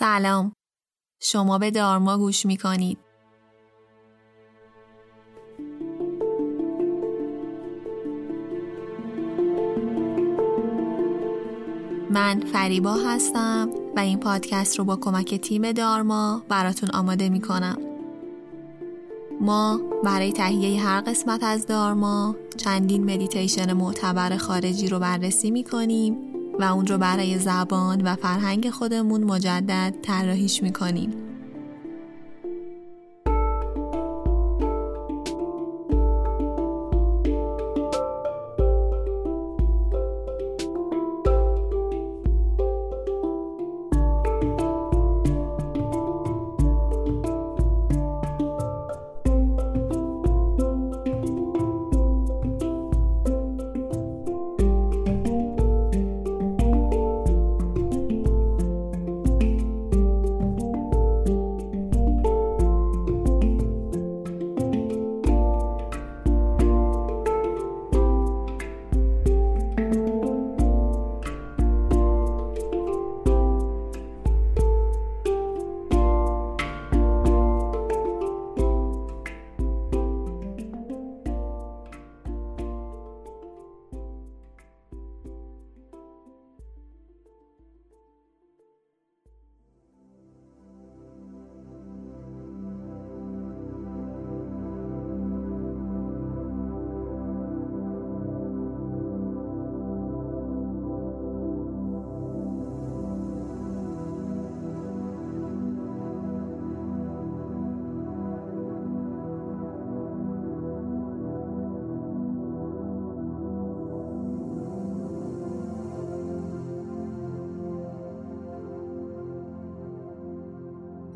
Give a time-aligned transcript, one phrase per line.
[0.00, 0.52] سلام
[1.22, 2.98] شما به دارما گوش می کنید
[12.10, 17.78] من فریبا هستم و این پادکست رو با کمک تیم دارما براتون آماده می کنم.
[19.40, 26.29] ما برای تهیه هر قسمت از دارما چندین مدیتیشن معتبر خارجی رو بررسی می کنیم
[26.60, 30.72] و اون رو برای زبان و فرهنگ خودمون مجدد طراحیش می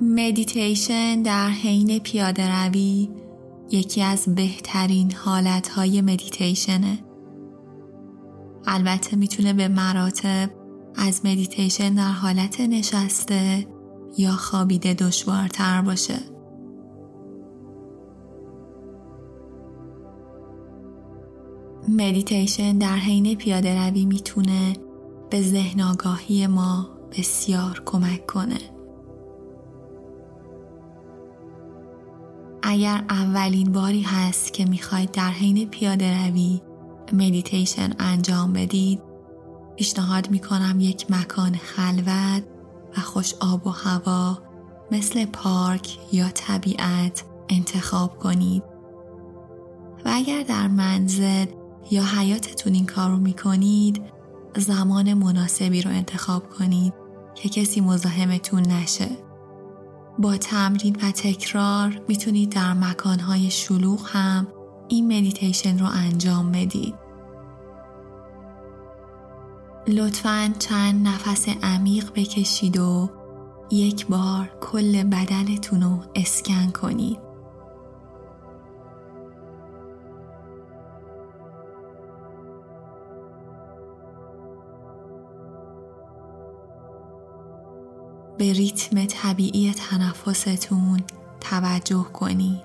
[0.05, 3.11] مدیتیشن در حین پیاده روی
[3.71, 6.99] یکی از بهترین حالتهای مدیتیشنه
[8.67, 10.51] البته می‌تونه به مراتب
[10.95, 13.67] از مدیتیشن در حالت نشسته
[14.19, 16.19] یا خوابیده دشوارتر باشه.
[21.89, 24.73] مدیتیشن در حین پیاده روی می‌تونه
[25.31, 28.74] به ذهن آگاهی ما بسیار کمک کنه.
[32.67, 36.61] اگر اولین باری هست که می‌خواید در حین پیاده روی
[37.13, 39.03] مدیتیشن انجام بدید
[39.77, 42.43] پیشنهاد می‌کنم یک مکان خلوت
[42.97, 44.39] و خوش آب و هوا
[44.91, 48.63] مثل پارک یا طبیعت انتخاب کنید.
[50.05, 51.47] و اگر در منزل
[51.91, 54.03] یا حیاتتون این کار رو می‌کنید
[54.57, 56.95] زمان مناسبی رو انتخاب کنید
[57.35, 59.09] که کسی مزاحمتون نشه.
[60.19, 64.47] با تمرین و تکرار می‌تونید در مکانهای شلوغ هم
[64.89, 66.95] این مدیتیشن رو انجام بدید.
[69.89, 73.11] لطفا چند نفس عمیق بکشید و
[73.71, 77.24] یک بار کل بدنتون رو اسکن کنید.
[88.45, 91.01] به ریتم طبیعی تنفستون
[91.41, 92.63] توجه کنید.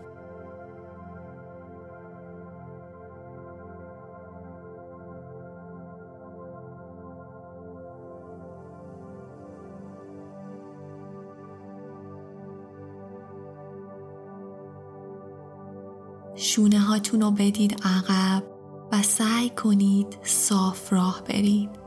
[16.36, 18.44] شونه هاتون رو بدید عقب
[18.92, 21.79] و سعی کنید صاف راه برید.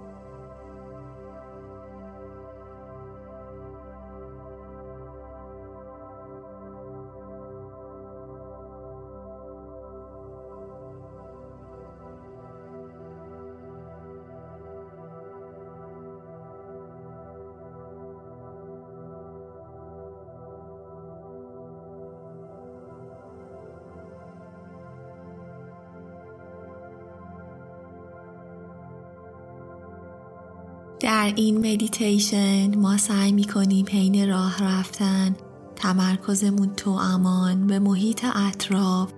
[31.03, 35.37] در این مدیتیشن ما سعی می کنیم حین راه رفتن
[35.77, 39.13] تمرکزمون تو امان به محیط اطراف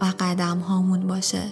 [0.00, 1.42] و قدم هامون باشه.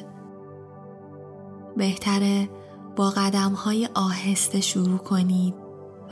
[1.76, 2.48] بهتره
[2.96, 5.54] با قدم های آهسته شروع کنید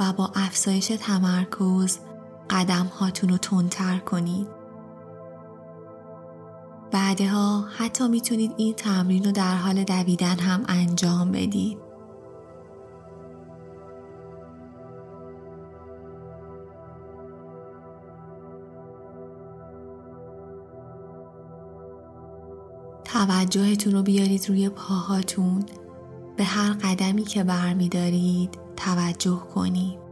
[0.00, 1.98] و با افزایش تمرکز
[2.50, 4.46] قدم هاتون رو تندتر کنید.
[6.92, 11.85] بعدها حتی می‌تونید این تمرین رو در حال دویدن هم انجام بدید.
[23.26, 25.64] توجهتون رو بیارید روی پاهاتون.
[26.36, 30.05] به هر قدمی که برمیدارید توجه کنید.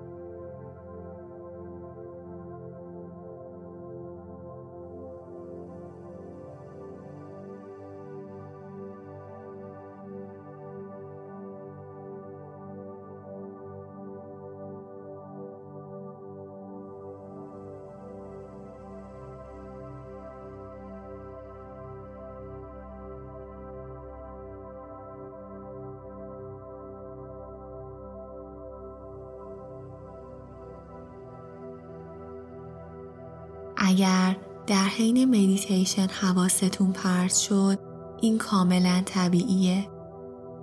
[33.95, 34.37] اگر
[34.67, 37.79] در حین مدیتیشن حواستون پرت شد
[38.21, 39.89] این کاملا طبیعیه.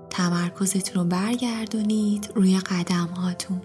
[0.09, 3.61] تمرکزتون رو برگردونید روی قدم هاتون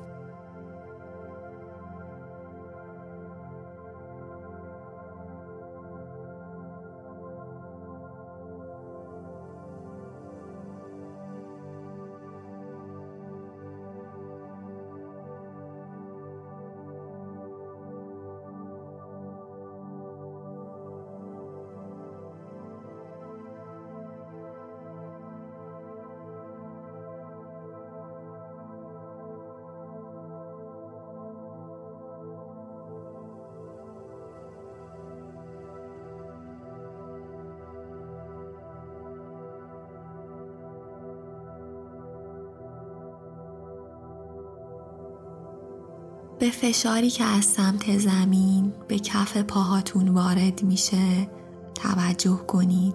[46.46, 51.28] به فشاری که از سمت زمین به کف پاهاتون وارد میشه
[51.74, 52.94] توجه کنید.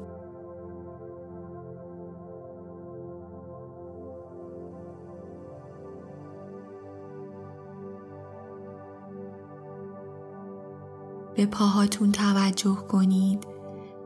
[11.35, 13.47] به پاهاتون توجه کنید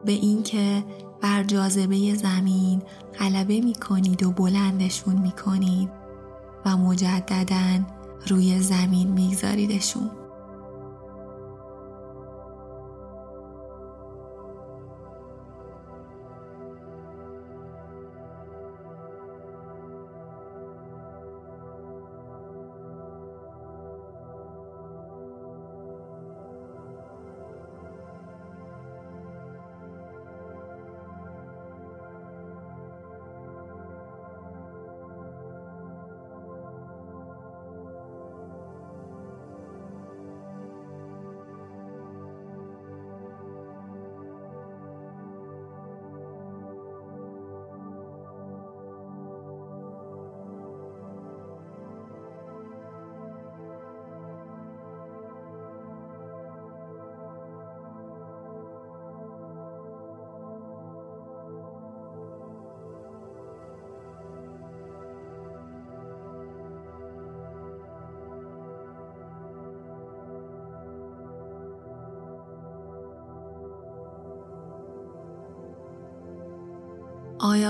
[0.06, 0.84] به اینکه
[1.22, 2.82] بر جاذبه زمین
[3.20, 5.90] غلبه می کنید و بلندشون می کنید
[6.66, 7.95] و مجددا
[8.28, 10.25] روی زمین میگذاریدشون.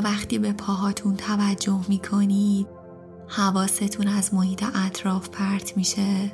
[0.05, 2.67] وقتی به پاهاتون توجه می کنید
[3.27, 6.31] حواستون از محیط اطراف پرت میشه؟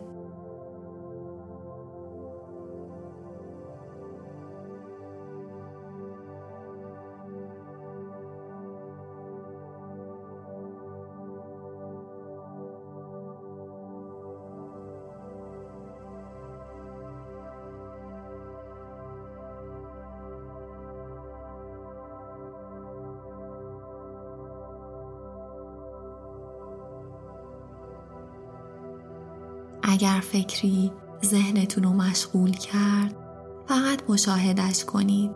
[30.31, 30.91] فکری
[31.25, 33.15] ذهنتون رو مشغول کرد
[33.67, 35.31] فقط مشاهدش کنید.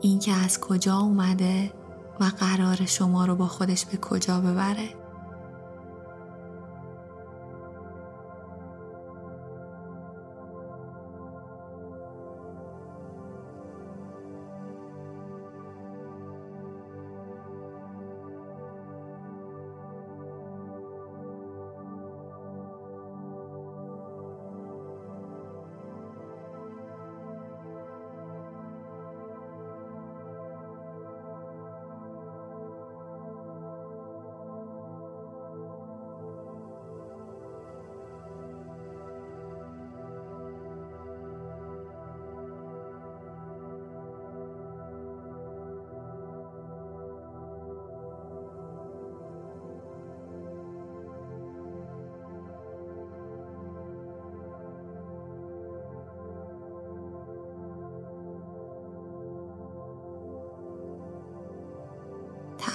[0.00, 1.72] اینکه از کجا اومده
[2.20, 4.88] و قرار شما رو با خودش به کجا ببره.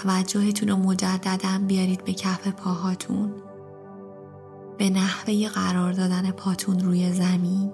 [0.04, 3.34] توجهتون رو مجددا بیارید به کف پاهاتون
[4.78, 7.74] به نحوه قرار دادن پاتون روی زمین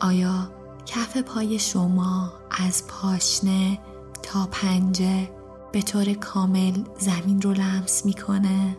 [0.00, 0.50] آیا
[0.86, 3.78] کف پای شما از پاشنه
[4.22, 5.30] تا پنجه
[5.72, 8.76] به طور کامل زمین رو لمس می‌کنه؟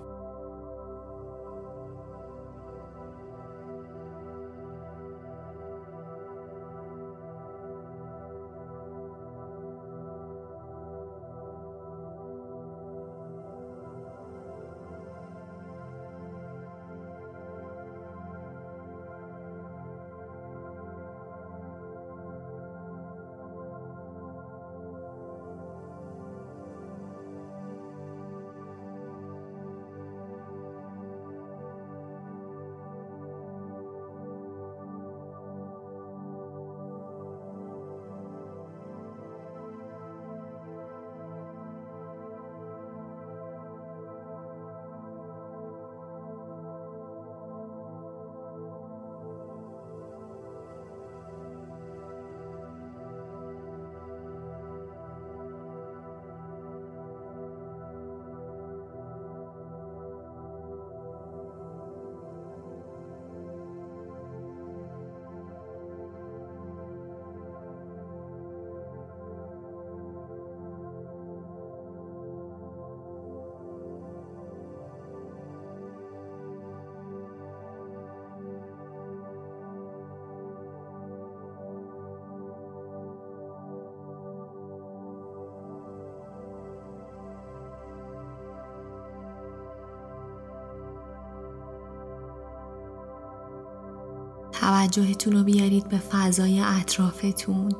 [94.69, 97.71] توجهتون رو بیارید به فضای اطرافتون.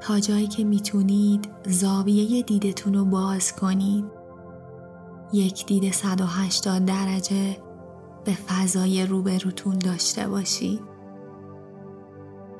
[0.00, 4.04] تا جایی که می‌تونید زاویه دیدتون رو باز کنید.
[5.32, 7.71] یک دید 180 درجه.
[8.24, 10.80] به فضای روبروتون داشته باشید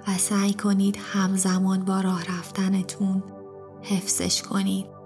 [0.09, 3.23] و سعی کنید همزمان با راه رفتنتون
[3.83, 5.02] حفظش کنید.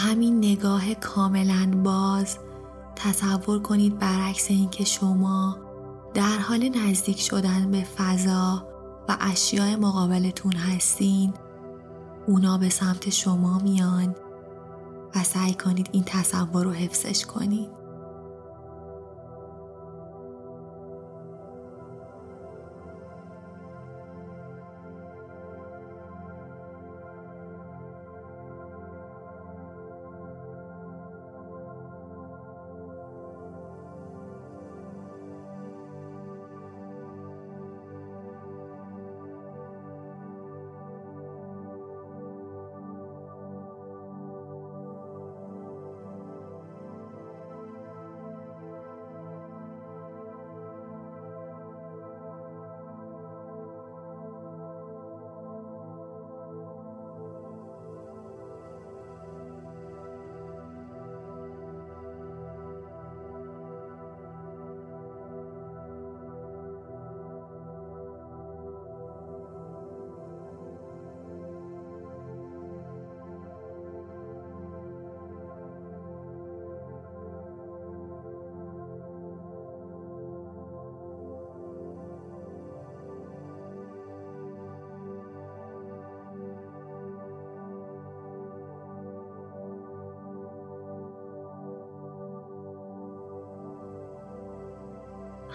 [0.00, 2.38] همین نگاه کاملا باز
[2.96, 5.58] تصور کنید برعکس اینکه شما
[6.14, 8.66] در حال نزدیک شدن به فضا
[9.08, 11.34] و اشیاء مقابلتون هستین
[12.26, 14.14] اونا به سمت شما میان
[15.14, 17.79] و سعی کنید این تصور رو حفظش کنید.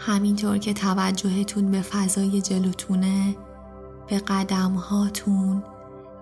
[0.08, 3.36] همینطور که توجهتون به فضای جلوتونه
[4.08, 5.64] به قدم هاتون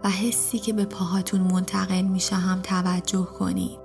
[0.04, 3.83] و حسی که به پاهاتون منتقل میشه هم توجه کنید.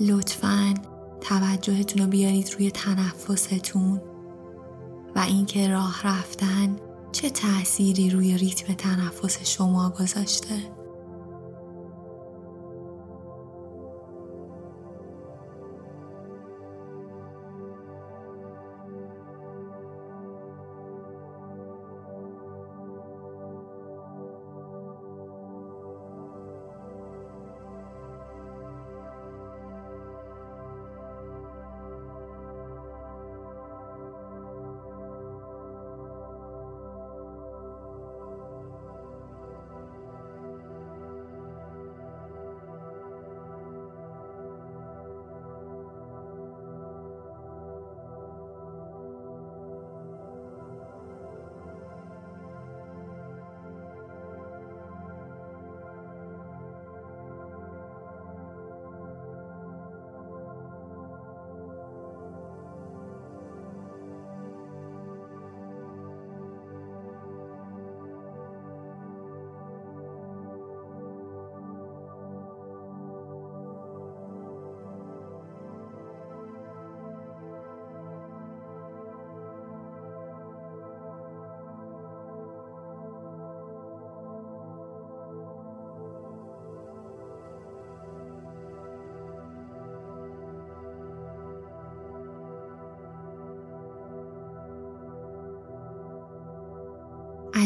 [0.00, 0.74] لطفا
[1.20, 4.00] توجهتون رو بیارید روی تنفستون
[5.16, 6.76] و اینکه راه رفتن
[7.12, 10.75] چه تأثیری روی ریتم تنفس شما گذاشته.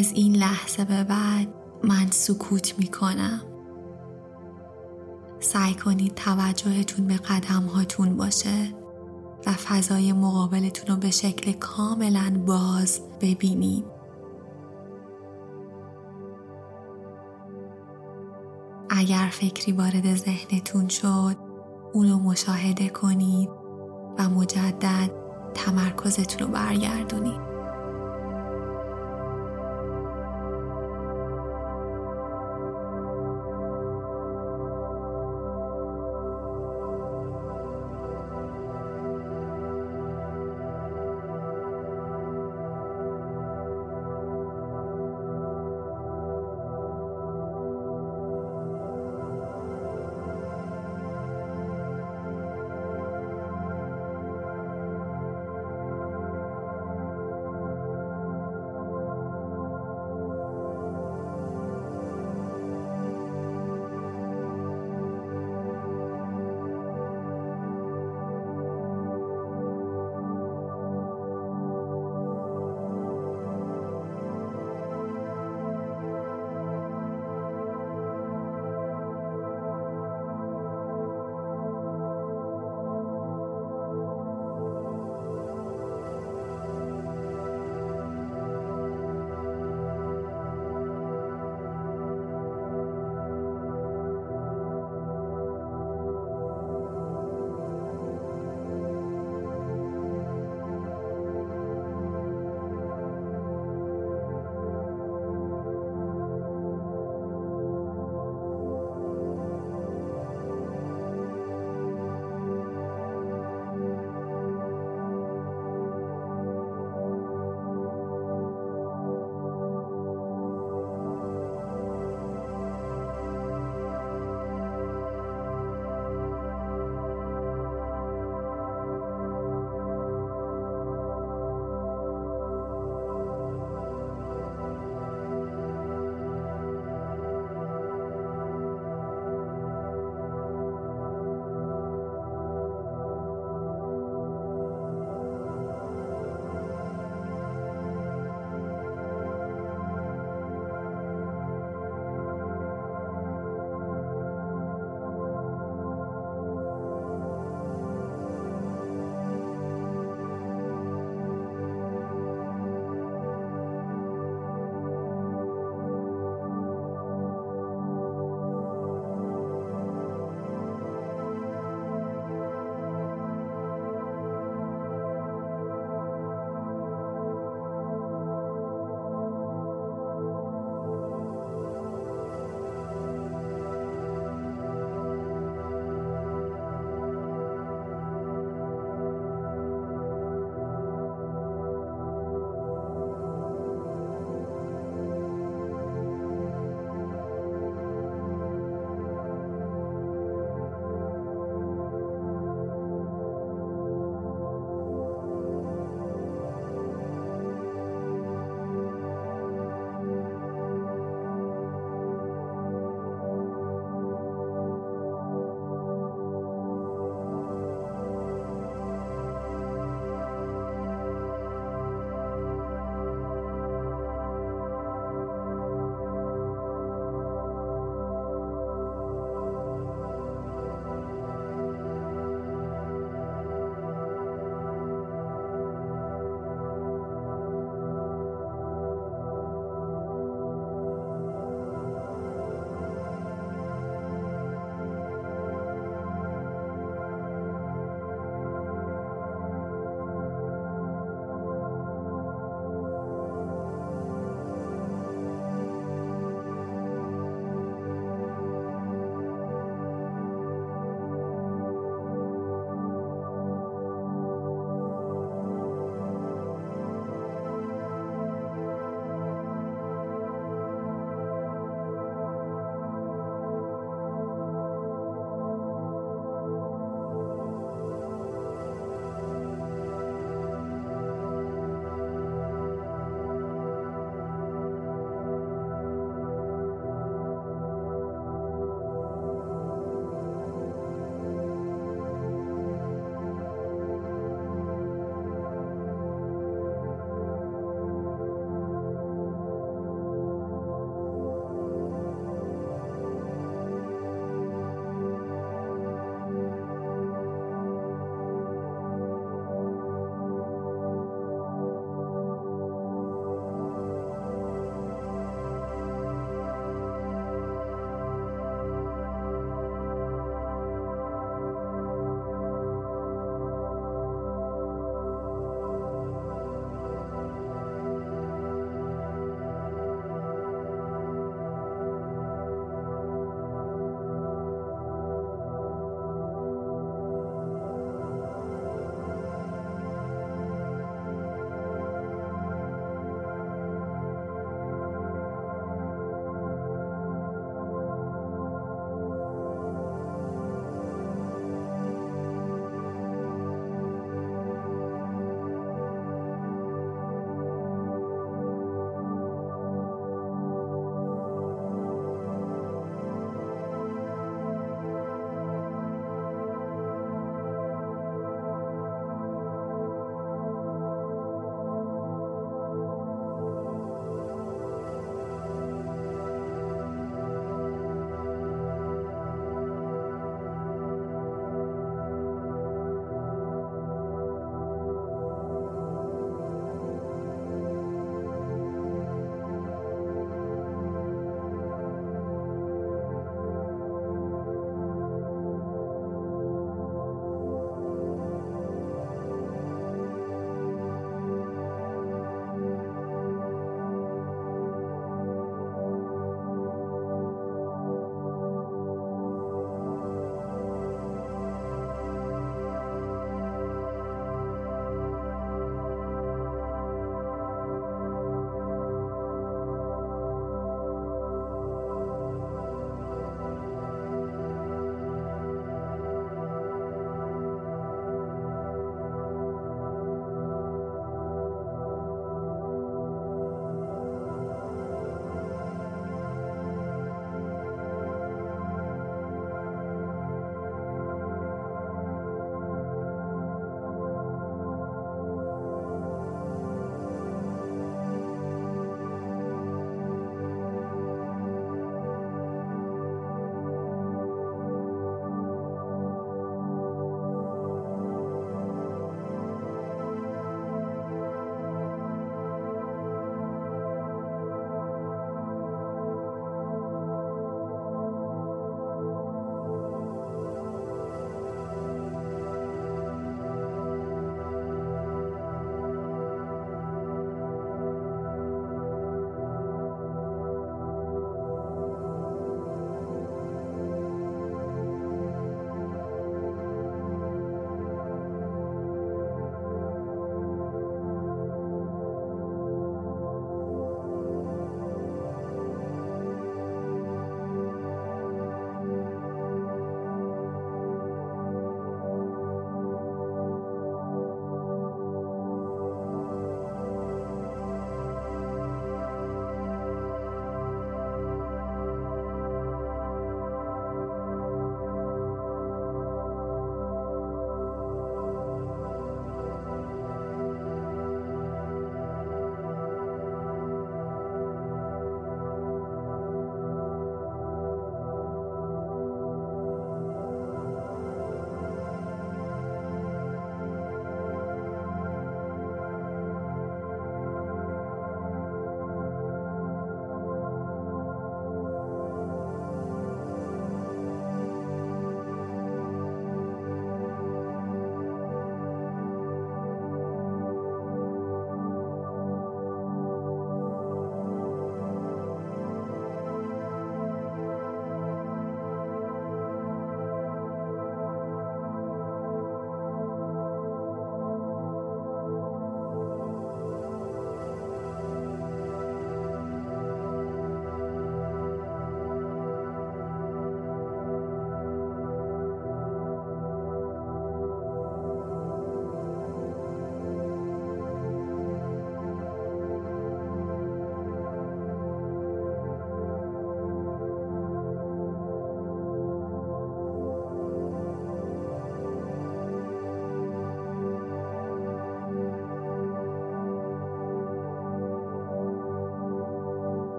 [0.00, 1.48] از این لحظه به بعد
[1.84, 3.40] من سکوت می کنم.
[5.40, 8.74] سعی کنید توجهتون به قدم هاتون باشه
[9.46, 13.84] و فضای مقابلتون رو به شکل کاملا باز ببینید.
[18.90, 21.36] اگر فکری وارد ذهنتون شد
[21.92, 23.50] اونو مشاهده کنید
[24.18, 25.10] و مجدد
[25.54, 27.49] تمرکزتون رو برگردونید.